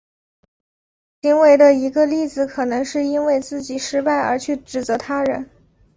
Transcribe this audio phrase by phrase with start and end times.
[1.21, 5.47] 这种行为的一个例子可能是因为自己失败而去指责他人。